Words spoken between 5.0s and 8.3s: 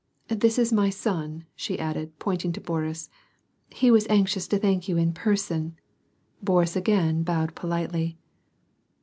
person," Boris again bowed politely.